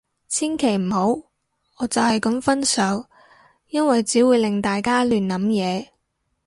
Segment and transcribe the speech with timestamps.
[0.29, 1.07] 千祈唔好，
[1.77, 3.05] 我就係噉分手。
[3.67, 5.89] 因為只會令大家亂諗嘢